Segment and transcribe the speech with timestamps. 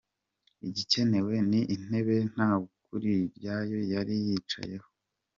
[0.67, 4.87] Igikenewe ni intebe Ntawukuriryayo yari yicayeho.